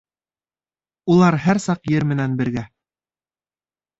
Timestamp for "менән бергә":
2.13-2.63